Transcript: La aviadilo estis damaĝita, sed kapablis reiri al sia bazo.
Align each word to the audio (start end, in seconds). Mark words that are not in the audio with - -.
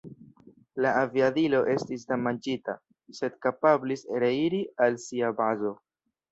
La 0.85 0.93
aviadilo 1.01 1.59
estis 1.73 2.07
damaĝita, 2.13 2.75
sed 3.19 3.37
kapablis 3.47 4.05
reiri 4.27 4.65
al 4.89 5.01
sia 5.09 5.35
bazo. 5.45 5.79